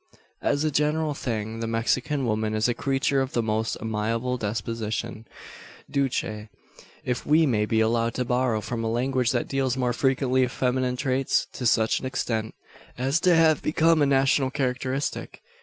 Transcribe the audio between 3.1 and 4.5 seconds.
of the most amiable